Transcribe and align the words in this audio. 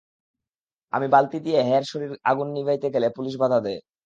আমি 0.93 1.07
বালতি 1.13 1.37
দিয়া 1.45 1.61
হ্যার 1.63 1.83
শরীরের 1.91 2.19
আগুন 2.31 2.47
নিভাইতে 2.53 2.87
গেলে 2.95 3.07
পুলিশ 3.17 3.33
বাধা 3.41 3.59
দেয়। 3.65 3.79